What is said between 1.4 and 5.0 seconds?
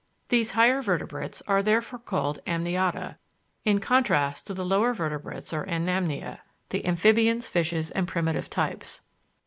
are therefore called Amniota in contrast to the Lower